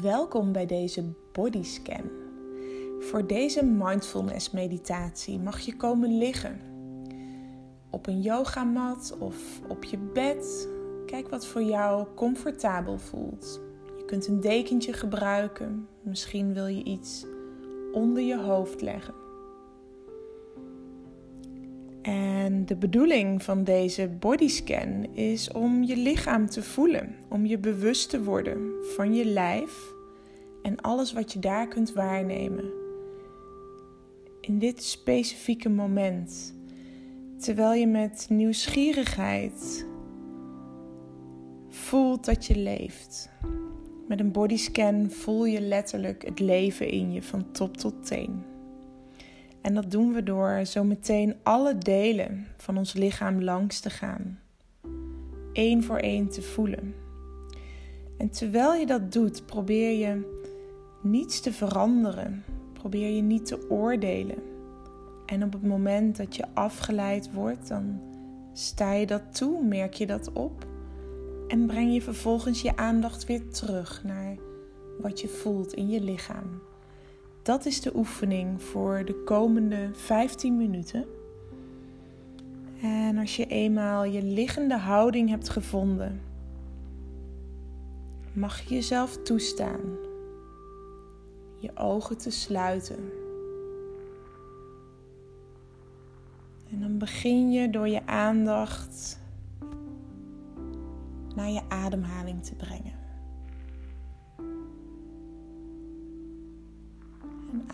[0.00, 2.10] Welkom bij deze bodyscan.
[3.00, 6.60] Voor deze mindfulness meditatie mag je komen liggen.
[7.90, 9.36] Op een yogamat of
[9.68, 10.68] op je bed.
[11.06, 13.60] Kijk wat voor jou comfortabel voelt.
[13.96, 15.88] Je kunt een dekentje gebruiken.
[16.02, 17.26] Misschien wil je iets
[17.92, 19.25] onder je hoofd leggen.
[22.06, 28.10] En de bedoeling van deze bodyscan is om je lichaam te voelen, om je bewust
[28.10, 29.92] te worden van je lijf
[30.62, 32.72] en alles wat je daar kunt waarnemen.
[34.40, 36.54] In dit specifieke moment,
[37.38, 39.86] terwijl je met nieuwsgierigheid
[41.68, 43.30] voelt dat je leeft.
[44.08, 48.55] Met een bodyscan voel je letterlijk het leven in je van top tot teen.
[49.66, 54.38] En dat doen we door zo meteen alle delen van ons lichaam langs te gaan.
[55.52, 56.94] Eén voor één te voelen.
[58.18, 60.38] En terwijl je dat doet, probeer je
[61.02, 62.44] niets te veranderen.
[62.72, 64.38] Probeer je niet te oordelen.
[65.24, 68.00] En op het moment dat je afgeleid wordt, dan
[68.52, 70.66] sta je dat toe, merk je dat op.
[71.48, 74.36] En breng je vervolgens je aandacht weer terug naar
[75.00, 76.65] wat je voelt in je lichaam.
[77.46, 81.04] Dat is de oefening voor de komende 15 minuten.
[82.82, 86.20] En als je eenmaal je liggende houding hebt gevonden,
[88.32, 89.80] mag je jezelf toestaan
[91.58, 93.12] je ogen te sluiten.
[96.70, 99.20] En dan begin je door je aandacht
[101.34, 102.95] naar je ademhaling te brengen.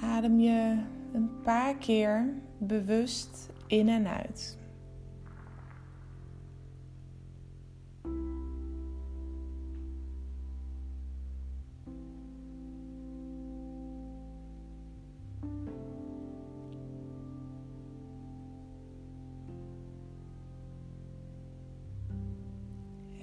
[0.00, 4.58] Adem je een paar keer bewust in en uit.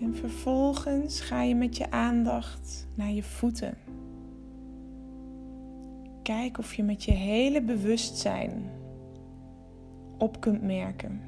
[0.02, 3.87] En vervolgens ga je met je aandacht naar je voeten.
[6.28, 8.72] Kijk of je met je hele bewustzijn
[10.18, 11.22] op kunt merken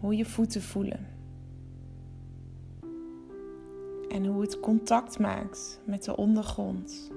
[0.00, 1.06] hoe je voeten voelen.
[4.08, 7.10] En hoe het contact maakt met de ondergrond.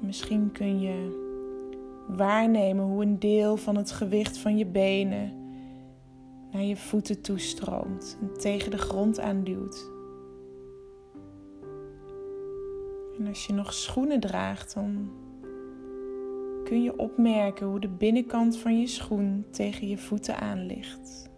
[0.00, 1.26] Misschien kun je
[2.08, 5.32] waarnemen hoe een deel van het gewicht van je benen
[6.50, 9.97] naar je voeten toestroomt en tegen de grond aanduwt.
[13.18, 15.10] En als je nog schoenen draagt, dan
[16.64, 21.30] kun je opmerken hoe de binnenkant van je schoen tegen je voeten aan ligt.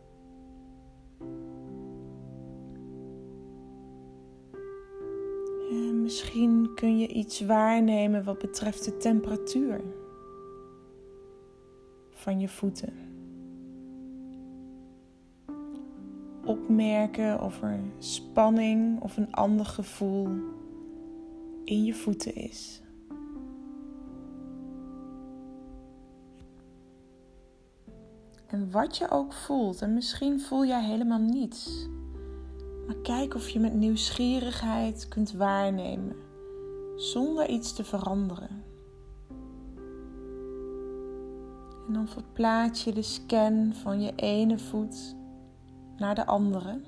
[5.70, 9.80] En misschien kun je iets waarnemen wat betreft de temperatuur
[12.10, 12.92] van je voeten.
[16.44, 20.28] Opmerken of er spanning of een ander gevoel
[21.70, 22.82] in je voeten is.
[28.47, 31.88] En wat je ook voelt, en misschien voel jij helemaal niets,
[32.86, 36.16] maar kijk of je met nieuwsgierigheid kunt waarnemen
[36.97, 38.64] zonder iets te veranderen.
[41.86, 45.16] En dan verplaats je de scan van je ene voet
[45.97, 46.80] naar de andere.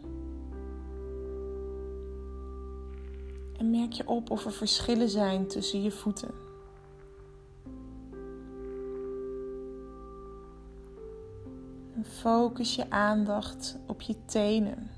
[3.62, 6.30] En merk je op of er verschillen zijn tussen je voeten.
[11.94, 14.90] En focus je aandacht op je tenen.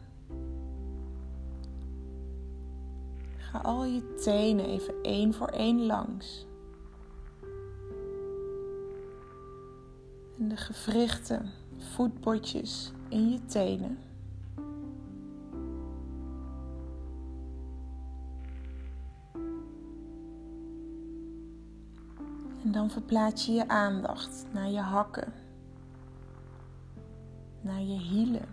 [3.37, 6.47] Ga al je tenen even één voor één langs.
[10.39, 14.14] En de gewrichten, voetbotjes in je tenen.
[22.65, 25.33] En dan verplaats je je aandacht naar je hakken,
[27.61, 28.49] naar je hielen.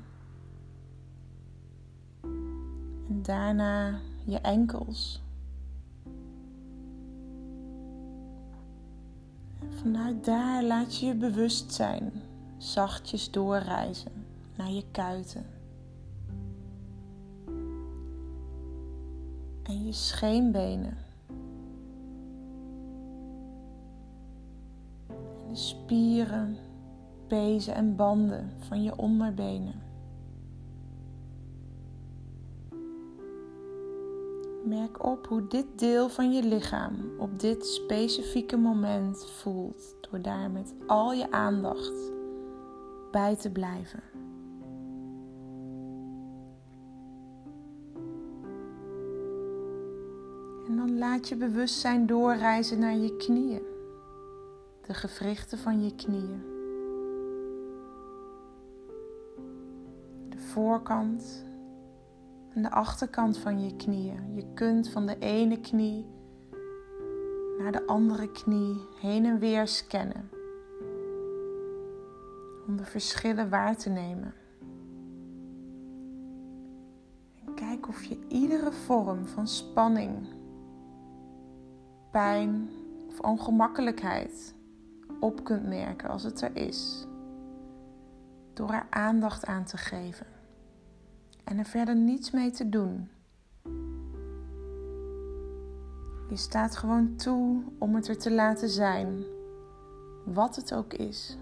[3.09, 5.21] En daarna je enkels.
[9.59, 12.11] En vanuit daar laat je je bewustzijn
[12.57, 14.25] zachtjes doorreizen
[14.55, 15.45] naar je kuiten.
[19.63, 21.10] En je scheenbenen.
[25.53, 26.57] Spieren,
[27.27, 29.81] pezen en banden van je onderbenen.
[34.65, 40.51] Merk op hoe dit deel van je lichaam op dit specifieke moment voelt door daar
[40.51, 42.11] met al je aandacht
[43.11, 44.03] bij te blijven.
[50.67, 53.61] En dan laat je bewustzijn doorreizen naar je knieën,
[54.87, 56.43] de gewrichten van je knieën.
[60.29, 61.45] De voorkant
[62.53, 64.35] en de achterkant van je knieën.
[64.35, 66.05] Je kunt van de ene knie
[67.57, 70.29] naar de andere knie heen en weer scannen.
[72.67, 74.33] Om de verschillen waar te nemen.
[77.45, 80.27] En kijk of je iedere vorm van spanning,
[82.11, 82.69] pijn
[83.07, 84.59] of ongemakkelijkheid
[85.21, 87.05] op kunt merken als het er is.
[88.53, 90.25] Door er aandacht aan te geven
[91.43, 93.09] en er verder niets mee te doen.
[96.29, 99.23] Je staat gewoon toe om het er te laten zijn,
[100.25, 101.37] wat het ook is.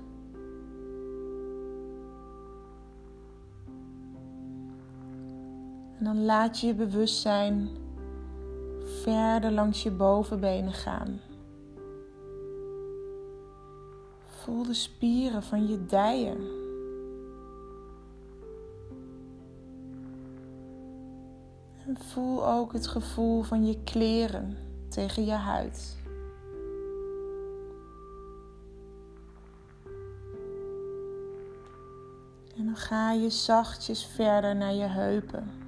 [5.98, 7.70] En dan laat je je bewustzijn
[9.02, 11.20] verder langs je bovenbenen gaan.
[14.50, 16.38] Voel de spieren van je dijen
[21.86, 24.58] En voel ook het gevoel van je kleren
[24.88, 25.98] tegen je huid.
[32.58, 35.59] En dan ga je zachtjes verder naar je heupen.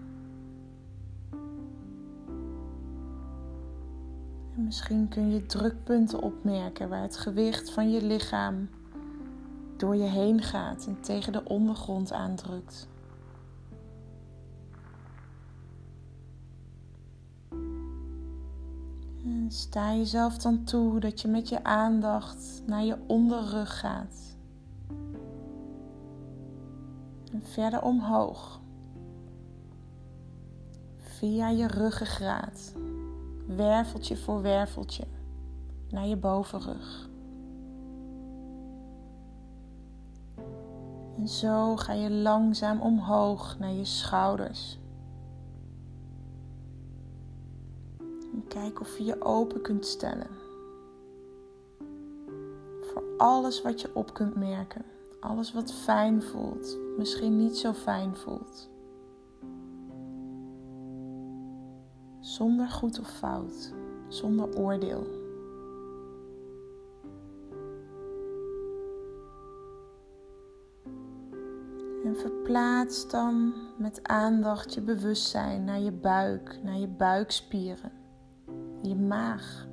[4.56, 8.70] En misschien kun je drukpunten opmerken waar het gewicht van je lichaam
[9.78, 12.90] door je heen gaat en tegen de ondergrond aandrukt.
[19.52, 24.36] sta jezelf dan toe dat je met je aandacht naar je onderrug gaat.
[27.32, 28.60] En verder omhoog.
[30.98, 32.74] Via je ruggengraat,
[33.56, 35.04] werveltje voor werveltje,
[35.90, 37.10] naar je bovenrug.
[41.18, 44.80] En zo ga je langzaam omhoog naar je schouders.
[48.48, 50.28] Kijk of je je open kunt stellen.
[52.82, 54.86] Voor alles wat je op kunt merken.
[55.20, 58.71] Alles wat fijn voelt, misschien niet zo fijn voelt.
[62.22, 63.74] Zonder goed of fout,
[64.08, 65.06] zonder oordeel.
[72.06, 77.92] En verplaats dan met aandacht je bewustzijn naar je buik, naar je buikspieren
[78.82, 79.68] je maag.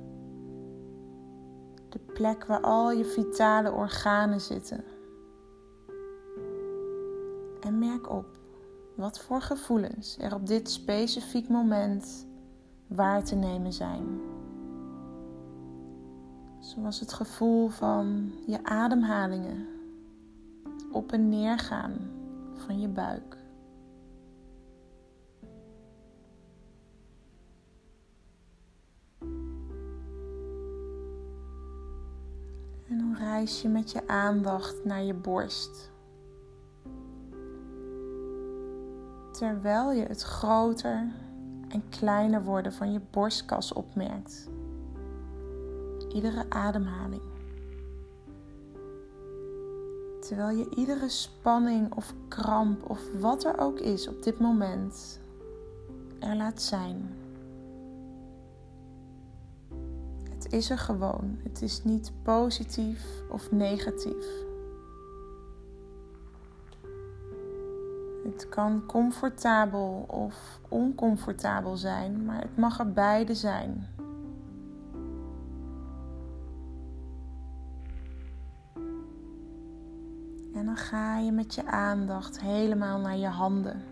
[1.89, 4.83] De plek waar al je vitale organen zitten.
[7.61, 8.25] En merk op
[8.95, 12.27] wat voor gevoelens er op dit specifiek moment
[12.89, 14.21] waar te nemen zijn.
[16.59, 19.67] Zoals het gevoel van je ademhalingen,
[20.91, 21.93] op en neer gaan
[22.55, 23.39] van je buik.
[33.39, 35.91] reis je met je aandacht naar je borst.
[39.31, 41.11] Terwijl je het groter
[41.69, 44.49] en kleiner worden van je borstkas opmerkt.
[46.13, 47.21] Iedere ademhaling.
[50.19, 55.19] Terwijl je iedere spanning of kramp of wat er ook is op dit moment
[56.19, 57.19] er laat zijn.
[60.49, 61.39] is er gewoon.
[61.43, 64.47] Het is niet positief of negatief.
[68.31, 73.87] Het kan comfortabel of oncomfortabel zijn, maar het mag er beide zijn.
[80.53, 83.83] En dan ga je met je aandacht helemaal naar je handen.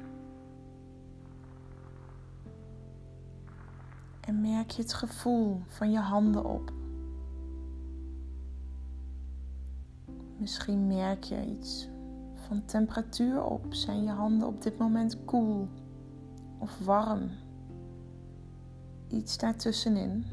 [4.20, 6.72] En merk je het gevoel van je handen op.
[10.38, 11.88] Misschien merk je iets
[12.48, 13.74] van temperatuur op.
[13.74, 15.68] Zijn je handen op dit moment koel
[16.58, 17.30] of warm?
[19.08, 20.26] Iets daartussenin.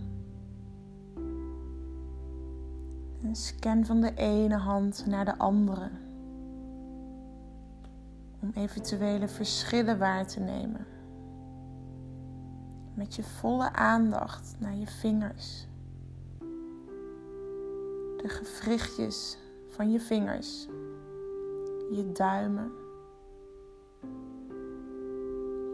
[3.23, 5.90] En scan van de ene hand naar de andere.
[8.40, 10.87] Om eventuele verschillen waar te nemen
[12.94, 15.66] met je volle aandacht naar je vingers.
[18.16, 20.66] De gewrichtjes van je vingers,
[21.91, 22.73] je duimen,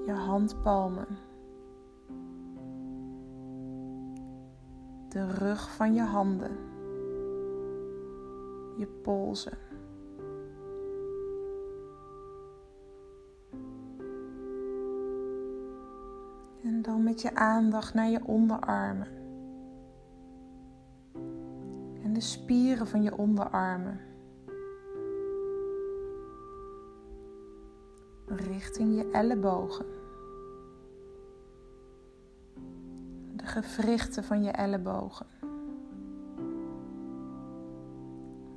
[0.06, 1.06] je handpalmen,
[5.08, 6.56] de rug van je handen,
[8.76, 9.58] je polsen.
[16.62, 19.08] En dan met je aandacht naar je onderarmen.
[22.02, 24.09] En de spieren van je onderarmen.
[28.36, 29.86] Richting je ellebogen.
[33.36, 35.26] De gewrichten van je ellebogen.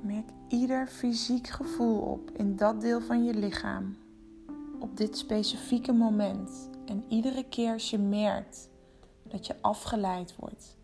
[0.00, 3.96] Merk ieder fysiek gevoel op in dat deel van je lichaam.
[4.78, 6.70] Op dit specifieke moment.
[6.86, 8.68] En iedere keer als je merkt
[9.22, 10.76] dat je afgeleid wordt,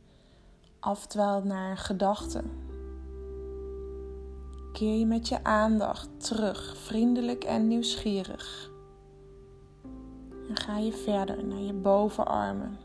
[0.81, 2.51] afdwaalt naar gedachten,
[4.73, 8.71] keer je met je aandacht terug, vriendelijk en nieuwsgierig.
[10.51, 12.79] En ga je verder naar je bovenarmen.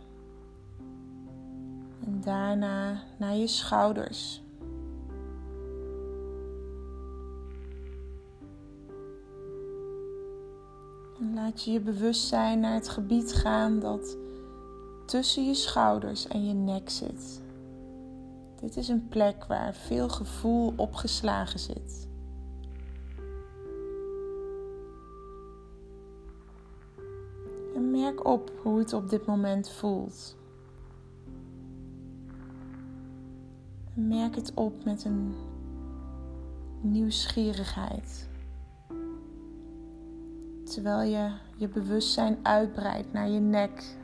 [2.06, 4.42] En daarna naar je schouders.
[11.34, 14.18] Laat je je bewustzijn naar het gebied gaan dat
[15.06, 17.42] tussen je schouders en je nek zit.
[18.62, 22.08] Dit is een plek waar veel gevoel opgeslagen zit.
[28.24, 30.38] Op hoe het op dit moment voelt.
[33.94, 35.36] Merk het op met een
[36.82, 38.28] nieuwsgierigheid
[40.66, 43.98] terwijl je je bewustzijn uitbreidt naar je nek,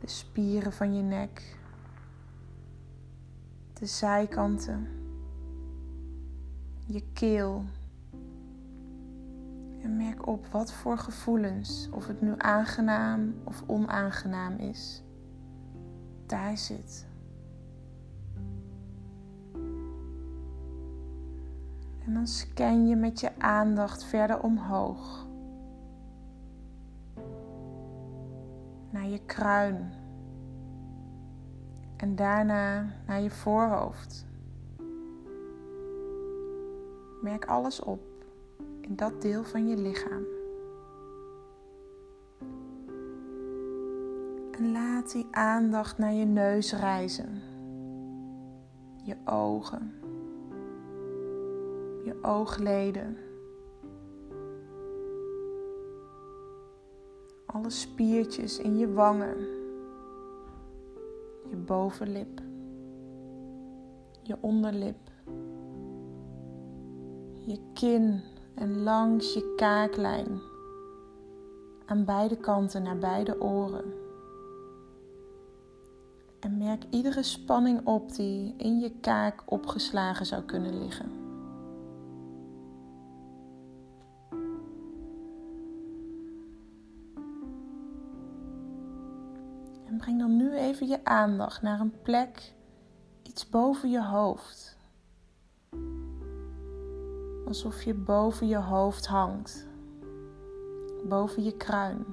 [0.00, 1.56] de spieren van je nek,
[3.72, 4.88] de zijkanten,
[6.86, 7.64] je keel.
[9.84, 15.02] En merk op wat voor gevoelens, of het nu aangenaam of onaangenaam is,
[16.26, 17.06] daar zit.
[22.04, 25.26] En dan scan je met je aandacht verder omhoog.
[28.90, 29.92] Naar je kruin.
[31.96, 34.26] En daarna naar je voorhoofd.
[37.22, 38.13] Merk alles op
[38.84, 40.24] in dat deel van je lichaam.
[44.50, 47.42] En laat die aandacht naar je neus reizen.
[49.04, 50.04] Je ogen
[52.04, 53.16] je oogleden.
[57.46, 59.36] Alle spiertjes in je wangen,
[61.50, 62.40] je bovenlip,
[64.22, 65.10] je onderlip,
[67.46, 68.20] je kin
[68.54, 70.40] en langs je kaaklijn,
[71.86, 73.92] aan beide kanten naar beide oren.
[76.40, 81.22] En merk iedere spanning op die in je kaak opgeslagen zou kunnen liggen.
[89.86, 92.54] En breng dan nu even je aandacht naar een plek
[93.22, 94.78] iets boven je hoofd.
[97.46, 99.68] Alsof je boven je hoofd hangt,
[101.08, 102.04] boven je kruin.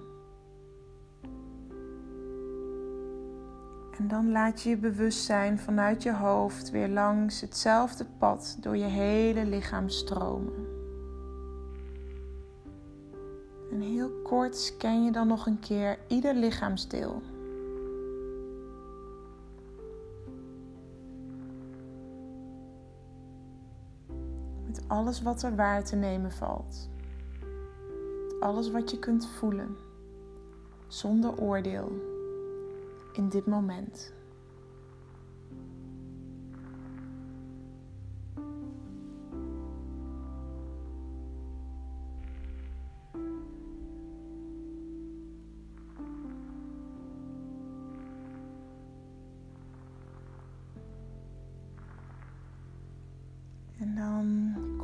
[3.98, 8.86] En dan laat je je bewustzijn vanuit je hoofd weer langs hetzelfde pad door je
[8.86, 10.68] hele lichaam stromen.
[13.72, 17.22] En heel kort scan je dan nog een keer ieder lichaamsdeel.
[24.92, 26.90] Alles wat er waar te nemen valt.
[28.40, 29.78] Alles wat je kunt voelen,
[30.88, 31.92] zonder oordeel,
[33.14, 34.14] in dit moment.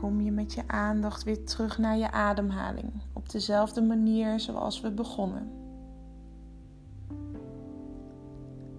[0.08, 2.92] Kom je met je aandacht weer terug naar je ademhaling.
[3.14, 5.52] Op dezelfde manier zoals we begonnen.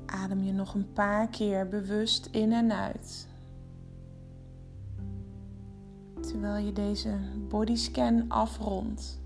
[0.07, 3.29] Adem je nog een paar keer bewust in en uit.
[6.21, 7.15] Terwijl je deze
[7.49, 9.21] bodyscan afrondt.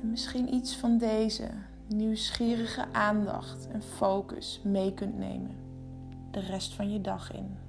[0.00, 1.48] En misschien iets van deze
[1.86, 5.56] nieuwsgierige aandacht en focus mee kunt nemen
[6.30, 7.65] de rest van je dag in.